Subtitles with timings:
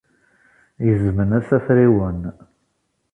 [0.85, 2.19] Gezmen-as afriwen.